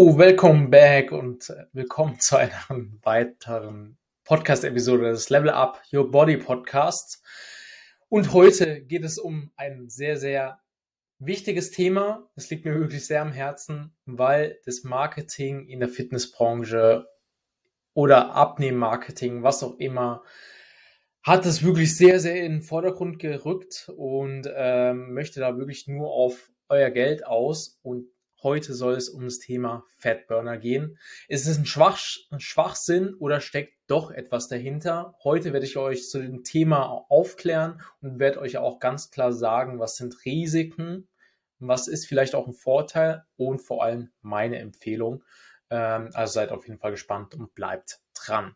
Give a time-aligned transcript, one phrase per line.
[0.00, 2.64] Welcome back und willkommen zu einer
[3.02, 7.20] weiteren Podcast-Episode des Level Up Your Body Podcasts.
[8.08, 10.60] Und heute geht es um ein sehr, sehr
[11.18, 12.30] wichtiges Thema.
[12.36, 17.08] Es liegt mir wirklich sehr am Herzen, weil das Marketing in der Fitnessbranche
[17.92, 20.22] oder Abnehmmarketing, was auch immer,
[21.24, 26.12] hat es wirklich sehr, sehr in den Vordergrund gerückt und ähm, möchte da wirklich nur
[26.12, 28.06] auf euer Geld aus und
[28.42, 30.98] Heute soll es um das Thema Fatburner gehen.
[31.26, 31.98] Ist es ein, Schwach,
[32.30, 35.16] ein Schwachsinn oder steckt doch etwas dahinter?
[35.24, 39.80] Heute werde ich euch zu dem Thema aufklären und werde euch auch ganz klar sagen,
[39.80, 41.08] was sind Risiken,
[41.58, 45.24] was ist vielleicht auch ein Vorteil und vor allem meine Empfehlung.
[45.70, 48.54] Ähm, also seid auf jeden Fall gespannt und bleibt dran.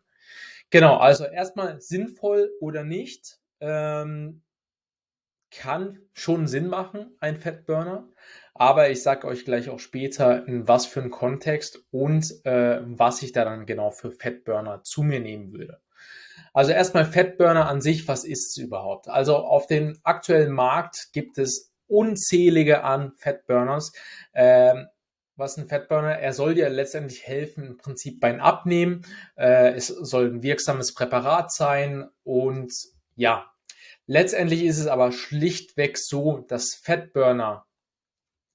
[0.69, 3.37] Genau, also erstmal sinnvoll oder nicht.
[3.59, 4.41] Ähm,
[5.55, 8.09] kann schon Sinn machen, ein Fettburner.
[8.53, 13.21] Aber ich sage euch gleich auch später, in was für einen Kontext und äh, was
[13.23, 15.81] ich da dann genau für Fettburner zu mir nehmen würde.
[16.53, 19.07] Also erstmal Fettburner an sich, was ist es überhaupt?
[19.07, 23.91] Also auf dem aktuellen Markt gibt es unzählige an Fettburners.
[24.33, 24.87] Ähm,
[25.35, 26.19] was ein Fettburner?
[26.19, 29.03] Er soll dir letztendlich helfen, im Prinzip beim Abnehmen.
[29.35, 32.71] Äh, es soll ein wirksames Präparat sein und
[33.15, 33.52] ja,
[34.05, 37.65] Letztendlich ist es aber schlichtweg so, dass Fettburner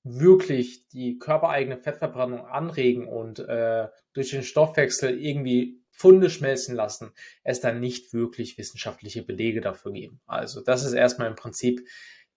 [0.05, 7.61] wirklich die körpereigene Fettverbrennung anregen und äh, durch den Stoffwechsel irgendwie Funde schmelzen lassen, es
[7.61, 10.21] dann nicht wirklich wissenschaftliche Belege dafür geben.
[10.27, 11.87] Also das ist erstmal im Prinzip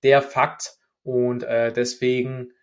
[0.03, 2.53] der Fakt und äh, deswegen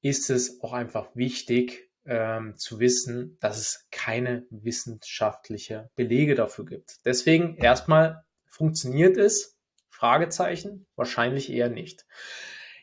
[0.00, 7.04] ist es auch einfach wichtig ähm, zu wissen, dass es keine wissenschaftliche Belege dafür gibt.
[7.04, 9.56] Deswegen erstmal Funktioniert es?
[9.88, 10.86] Fragezeichen.
[10.94, 12.04] Wahrscheinlich eher nicht.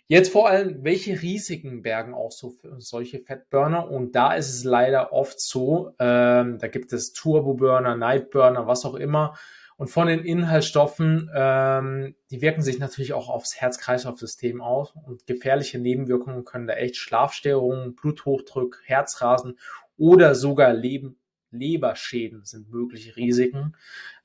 [0.07, 3.87] Jetzt vor allem, welche Risiken bergen auch so solche Fettburner?
[3.87, 8.95] Und da ist es leider oft so, ähm, da gibt es Turboburner, Nightburner, was auch
[8.95, 9.37] immer.
[9.77, 14.91] Und von den Inhaltsstoffen, ähm, die wirken sich natürlich auch aufs Herz-Kreislauf-System aus.
[15.05, 19.59] Und gefährliche Nebenwirkungen können da echt Schlafstörungen, Bluthochdruck, Herzrasen
[19.97, 21.19] oder sogar Leben,
[21.51, 23.75] Leberschäden sind mögliche Risiken.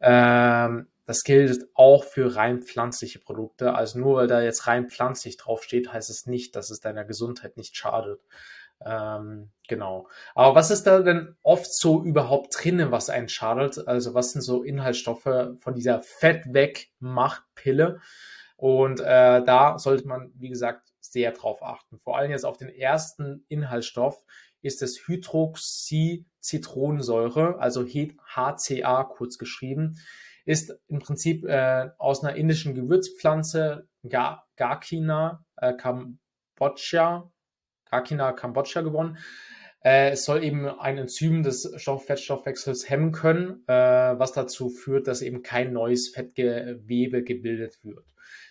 [0.00, 3.75] Ähm, das gilt auch für rein pflanzliche Produkte.
[3.75, 7.56] Also nur weil da jetzt rein pflanzlich draufsteht, heißt es nicht, dass es deiner Gesundheit
[7.56, 8.20] nicht schadet.
[8.84, 10.09] Ähm, genau.
[10.34, 13.87] Aber was ist da denn oft so überhaupt drinnen, was einen schadet?
[13.87, 18.00] Also was sind so Inhaltsstoffe von dieser Fett weg Machtpille?
[18.56, 21.98] Und äh, da sollte man, wie gesagt, sehr drauf achten.
[21.98, 24.25] Vor allem jetzt auf den ersten Inhaltsstoff
[24.62, 29.98] ist es Hydroxyzitronensäure, also HCA kurz geschrieben
[30.44, 37.31] ist im Prinzip äh, aus einer indischen Gewürzpflanze Ga Gakina äh, Kambodscha,
[37.91, 39.19] Gakina Kambodscha gewonnen.
[39.84, 45.06] Äh, es soll eben ein Enzym des Stoff Fettstoffwechsels hemmen können, äh, was dazu führt,
[45.06, 48.06] dass eben kein neues Fettgewebe gebildet wird.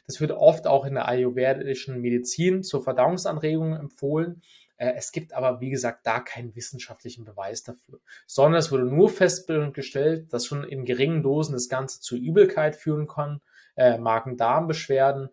[0.06, 4.42] Das wird oft auch in der ayurvedischen Medizin zur Verdauungsanregung empfohlen.
[4.84, 9.10] Äh, es gibt aber, wie gesagt, da keinen wissenschaftlichen Beweis dafür, sondern es wurde nur
[9.10, 13.42] festgestellt, dass schon in geringen Dosen das Ganze zu Übelkeit führen kann,
[13.78, 15.30] äh, Magen-Darm-Beschwerden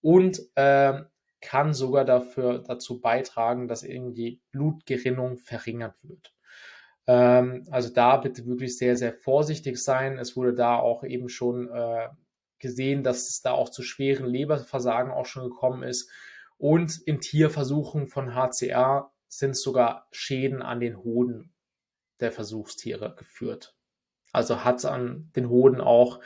[0.00, 1.02] und äh,
[1.40, 6.34] kann sogar dafür dazu beitragen, dass irgendwie Blutgerinnung verringert wird.
[7.06, 10.18] Ähm, also da bitte wirklich sehr, sehr vorsichtig sein.
[10.18, 12.08] Es wurde da auch eben schon äh,
[12.58, 16.10] gesehen, dass es da auch zu schweren Leberversagen auch schon gekommen ist.
[16.58, 21.54] Und in Tierversuchen von HCR sind sogar Schäden an den Hoden
[22.20, 23.74] der Versuchstiere geführt.
[24.32, 26.20] Also hat an den Hoden auch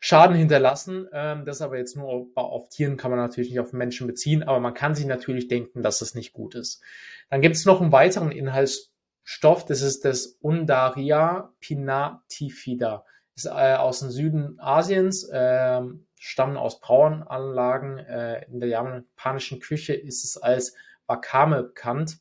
[0.00, 1.08] Schaden hinterlassen.
[1.12, 4.60] Ähm, das aber jetzt nur auf Tieren kann man natürlich nicht auf Menschen beziehen, aber
[4.60, 6.82] man kann sich natürlich denken, dass es nicht gut ist.
[7.30, 13.04] Dann gibt es noch einen weiteren Inhaltsstoff, das ist das Undaria pinatifida.
[13.34, 15.28] Das ist äh, aus dem Süden Asiens.
[15.32, 17.98] Ähm, stammen aus Brauanlagen.
[17.98, 20.76] Äh, in der japanischen Küche ist es als
[21.08, 22.18] Wakame bekannt.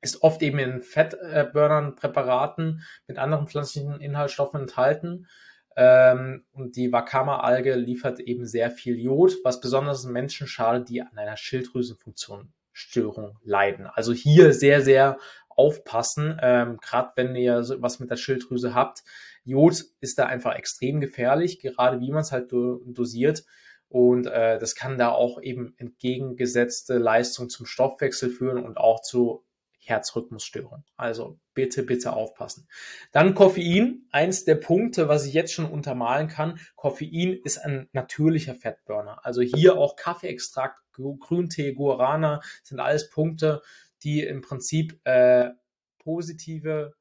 [0.00, 5.28] Ist oft eben in Fettburnern, Präparaten mit anderen pflanzlichen Inhaltsstoffen enthalten.
[5.76, 11.16] Ähm, und die Wakama-Alge liefert eben sehr viel Jod, was besonders Menschen schadet, die an
[11.16, 13.86] einer Schilddrüsenfunktionsstörung leiden.
[13.86, 15.18] Also hier sehr, sehr
[15.50, 19.04] aufpassen, ähm, gerade wenn ihr was mit der Schilddrüse habt.
[19.50, 23.44] Jod ist da einfach extrem gefährlich, gerade wie man es halt do dosiert.
[23.88, 29.44] Und äh, das kann da auch eben entgegengesetzte Leistung zum Stoffwechsel führen und auch zu
[29.80, 30.84] Herzrhythmusstörungen.
[30.96, 32.68] Also bitte, bitte aufpassen.
[33.12, 34.06] Dann Koffein.
[34.12, 36.60] Eins der Punkte, was ich jetzt schon untermalen kann.
[36.76, 39.24] Koffein ist ein natürlicher Fettburner.
[39.24, 43.62] Also hier auch Kaffeeextrakt, Grüntee, Guarana sind alles Punkte,
[44.02, 45.50] die im Prinzip äh,
[45.98, 46.94] positive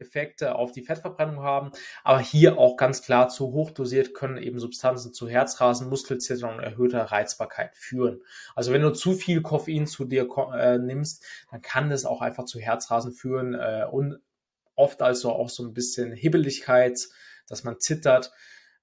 [0.00, 1.72] Effekte auf die Fettverbrennung haben,
[2.04, 6.60] aber hier auch ganz klar zu hoch dosiert können eben Substanzen zu Herzrasen, Muskelzittern und
[6.60, 8.22] erhöhter Reizbarkeit führen.
[8.54, 12.44] Also wenn du zu viel Koffein zu dir äh, nimmst, dann kann das auch einfach
[12.44, 14.20] zu Herzrasen führen äh, und
[14.74, 17.08] oft also auch so ein bisschen Hibbeligkeit,
[17.48, 18.32] dass man zittert.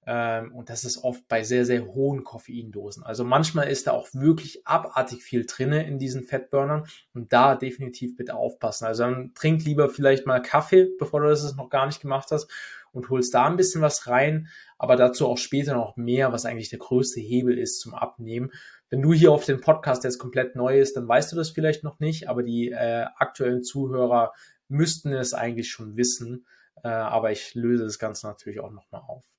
[0.06, 3.04] Ähm, und das ist oft bei sehr, sehr hohen Koffeindosen.
[3.04, 8.16] Also manchmal ist da auch wirklich abartig viel drinne in diesen Fettburnern und da definitiv
[8.16, 8.86] bitte aufpassen.
[8.86, 12.52] Also dann trink lieber vielleicht mal Kaffee, bevor du das noch gar nicht gemacht hast
[12.92, 14.48] und holst da ein bisschen was rein,
[14.78, 18.52] aber dazu auch später noch mehr, was eigentlich der größte Hebel ist zum Abnehmen.
[18.90, 21.84] Wenn du hier auf den Podcast jetzt komplett neu ist, dann weißt du das vielleicht
[21.84, 24.34] noch nicht, aber die äh, aktuellen Zuhörer
[24.68, 26.46] müssten es eigentlich schon wissen.
[26.84, 29.35] Äh, aber ich löse das Ganze natürlich auch nochmal auf.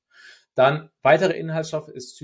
[0.56, 2.20] Dann weitere Inhaltsstoffe ist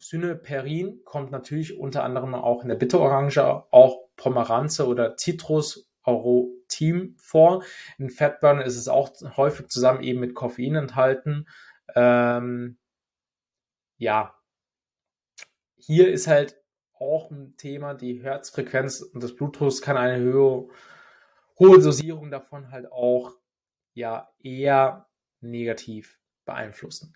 [0.00, 7.64] Cyneperin, kommt natürlich unter anderem auch in der Bitterorange, auch Pomeranze oder Citrus Aurotim vor.
[7.98, 11.48] In Fatburner ist es auch häufig zusammen eben mit Koffein enthalten.
[11.96, 12.78] Ähm,
[13.96, 14.34] ja,
[15.76, 16.62] hier ist halt
[16.94, 20.68] auch ein Thema, die Herzfrequenz und das Blutdruck kann eine höhere,
[21.58, 23.32] hohe Dosierung davon halt auch
[23.94, 25.08] ja eher
[25.40, 27.14] negativ beeinflussen.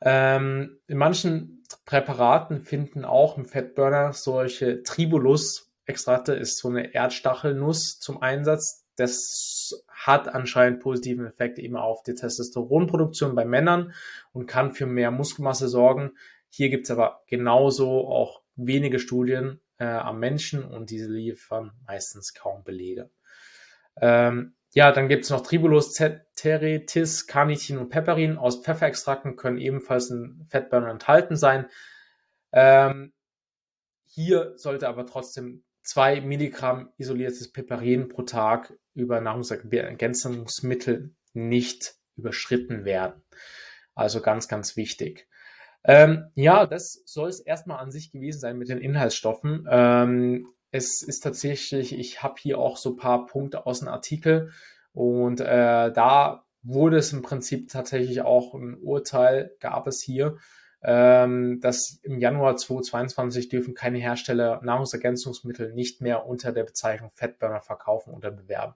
[0.00, 8.22] Ähm, in manchen Präparaten finden auch im Fettburner solche Tribulus-Extrakte, ist so eine Erdstachelnuss zum
[8.22, 8.84] Einsatz.
[8.96, 13.92] Das hat anscheinend positiven Effekt eben auf die Testosteronproduktion bei Männern
[14.32, 16.12] und kann für mehr Muskelmasse sorgen.
[16.50, 22.34] Hier gibt es aber genauso auch wenige Studien äh, am Menschen und diese liefern meistens
[22.34, 23.10] kaum Belege.
[24.00, 30.10] Ähm, ja, dann gibt es noch Tribulus, Ceteritis, Carnitin und Pepperin aus Pfefferextrakten können ebenfalls
[30.10, 31.66] in Fettburner enthalten sein.
[32.52, 33.12] Ähm,
[34.04, 43.22] hier sollte aber trotzdem zwei Milligramm isoliertes Pepperin pro Tag über Nahrungsergänzungsmittel nicht überschritten werden.
[43.94, 45.28] Also ganz, ganz wichtig.
[45.84, 49.68] Ähm, ja, das soll es erstmal an sich gewesen sein mit den Inhaltsstoffen.
[49.70, 54.50] Ähm, es ist tatsächlich, ich habe hier auch so ein paar Punkte aus dem Artikel
[54.92, 60.36] und äh, da wurde es im Prinzip tatsächlich auch ein Urteil, gab es hier,
[60.82, 67.60] ähm, dass im Januar 2022 dürfen keine Hersteller Nahrungsergänzungsmittel nicht mehr unter der Bezeichnung Fettburner
[67.60, 68.74] verkaufen oder bewerben.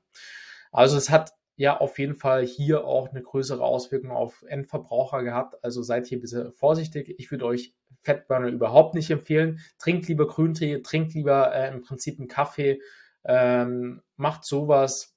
[0.71, 5.63] Also es hat ja auf jeden Fall hier auch eine größere Auswirkung auf Endverbraucher gehabt.
[5.63, 7.15] Also seid hier bitte vorsichtig.
[7.19, 9.59] Ich würde euch Fettburner überhaupt nicht empfehlen.
[9.79, 12.81] Trinkt lieber Grüntee, trinkt lieber äh, im Prinzip einen Kaffee,
[13.25, 15.17] ähm, macht sowas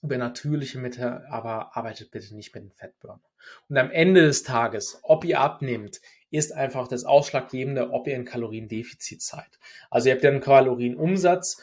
[0.00, 3.20] über natürliche Mittel, aber arbeitet bitte nicht mit dem Fettburner.
[3.68, 6.00] Und am Ende des Tages, ob ihr abnehmt,
[6.30, 9.58] ist einfach das Ausschlaggebende, ob ihr ein Kaloriendefizit seid.
[9.90, 11.60] Also ihr habt ja einen Kalorienumsatz,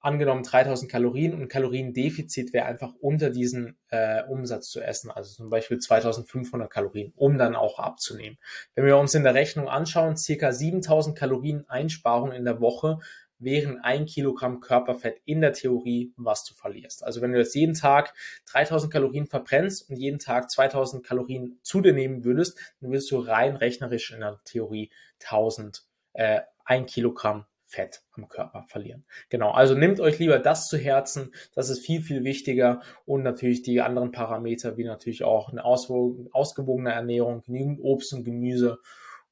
[0.00, 5.50] angenommen 3000 Kalorien und Kaloriendefizit wäre einfach unter diesen äh, Umsatz zu essen, also zum
[5.50, 8.38] Beispiel 2500 Kalorien, um dann auch abzunehmen.
[8.74, 12.98] Wenn wir uns in der Rechnung anschauen, circa 7000 Kalorien Einsparung in der Woche
[13.40, 17.04] wären ein Kilogramm Körperfett in der Theorie, was du verlierst.
[17.04, 18.14] Also wenn du jetzt jeden Tag
[18.46, 23.18] 3000 Kalorien verbrennst und jeden Tag 2000 Kalorien zu dir nehmen würdest, dann würdest du
[23.18, 24.90] rein rechnerisch in der Theorie
[25.20, 25.84] 1000,
[26.14, 29.04] äh, ein Kilogramm Fett am Körper verlieren.
[29.28, 33.62] Genau, also nehmt euch lieber das zu Herzen, das ist viel, viel wichtiger und natürlich
[33.62, 38.78] die anderen Parameter, wie natürlich auch eine ausgewogene Ernährung, genügend Obst und Gemüse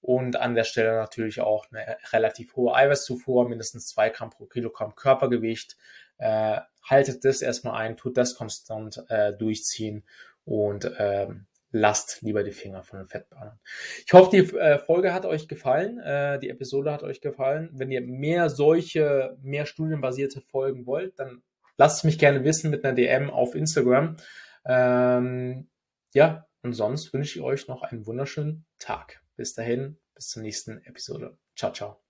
[0.02, 4.94] und an der Stelle natürlich auch eine relativ hohe Eiweißzufuhr, mindestens zwei Gramm pro Kilogramm
[4.94, 5.76] Körpergewicht.
[6.18, 10.04] Äh, haltet das erstmal ein, tut das konstant äh, durchziehen
[10.44, 13.58] und ähm, lasst lieber die Finger von den Fettbahnen.
[14.04, 17.70] Ich hoffe, die äh, Folge hat euch gefallen, äh, die Episode hat euch gefallen.
[17.73, 21.42] Wenn ihr mehr solche, mehr studienbasierte Folgen wollt, dann
[21.76, 24.16] lasst mich gerne wissen mit einer DM auf Instagram.
[24.64, 25.68] Ähm,
[26.14, 29.23] ja, und sonst wünsche ich euch noch einen wunderschönen Tag.
[29.37, 31.37] Bis dahin, bis zur nächsten Episode.
[31.54, 32.05] Ciao, ciao.